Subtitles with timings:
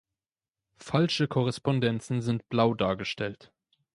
[0.79, 3.53] Falsche Korrespondenzen sind blau dargestellt.